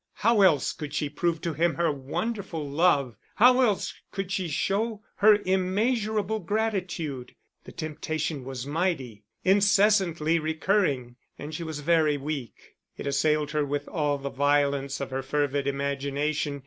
How 0.15 0.41
else 0.41 0.73
could 0.73 0.95
she 0.95 1.09
prove 1.09 1.41
to 1.41 1.53
him 1.53 1.75
her 1.75 1.91
wonderful 1.91 2.67
love, 2.67 3.17
how 3.35 3.61
else 3.61 3.93
could 4.11 4.31
she 4.31 4.47
show 4.47 5.03
her 5.17 5.35
immeasurable 5.45 6.39
gratitude? 6.39 7.35
The 7.65 7.71
temptation 7.71 8.43
was 8.43 8.65
mighty, 8.65 9.25
incessantly 9.43 10.39
recurring; 10.39 11.17
and 11.37 11.53
she 11.53 11.61
was 11.63 11.81
very 11.81 12.17
weak. 12.17 12.73
It 12.97 13.05
assailed 13.05 13.51
her 13.51 13.63
with 13.63 13.87
all 13.87 14.17
the 14.17 14.31
violence 14.31 14.99
of 15.01 15.11
her 15.11 15.21
fervid 15.21 15.67
imagination. 15.67 16.59